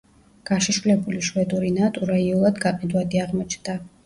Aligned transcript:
გაშიშვლებული 0.49 1.19
შვედური 1.27 1.69
ნატურა 1.75 2.17
იოლად 2.23 2.59
გაყიდვადი 2.65 3.23
აღმოჩნდა. 3.29 3.79